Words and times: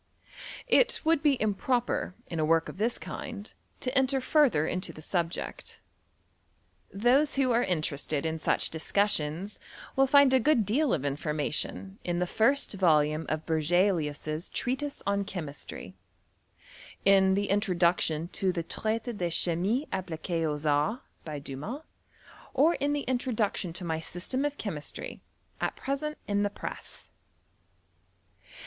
It 0.65 0.99
would 1.03 1.21
be 1.21 1.33
im 1.33 1.53
proper, 1.53 2.15
in 2.25 2.39
a 2.39 2.43
work 2.43 2.67
of 2.69 2.79
this 2.79 2.97
kind, 2.97 3.53
to 3.81 3.95
enter 3.95 4.19
further 4.19 4.65
into 4.65 4.91
the 4.91 4.99
subject. 4.99 5.79
Those 6.91 7.35
who 7.35 7.51
are 7.51 7.61
interested 7.61 8.25
in 8.25 8.39
such 8.39 8.71
dis 8.71 8.91
cussions 8.91 9.59
will 9.95 10.07
find 10.07 10.33
a 10.33 10.39
g^ood 10.39 10.65
deal 10.65 10.91
of 10.95 11.05
information 11.05 11.99
in 12.03 12.17
the 12.17 12.25
first 12.25 12.73
volume 12.73 13.27
of 13.29 13.45
Berzeliiis's 13.45 14.49
Treatise 14.49 15.03
on 15.05 15.23
Chemistry, 15.23 15.93
in 17.05 17.35
the 17.35 17.51
introduction 17.51 18.27
to 18.29 18.51
the 18.51 18.63
Traite 18.63 19.15
de 19.15 19.29
Chimie 19.29 19.87
appli(iu4 19.93 20.47
aux 20.47 20.67
Arts, 20.67 21.01
by 21.23 21.37
Dumas, 21.37 21.83
or 22.55 22.73
in 22.73 22.93
the 22.93 23.01
introduction 23.01 23.71
to 23.73 23.85
my 23.85 23.99
System 23.99 24.45
of 24.45 24.57
Chemistry, 24.57 25.21
at 25.61 25.75
present 25.75 26.17
in 26.27 26.41
the 26.41 26.49
press. 26.49 27.11